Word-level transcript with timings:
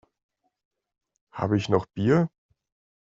Habe 1.31 1.57
ich 1.57 1.69
noch 1.69 1.85
Bier? 1.85 2.27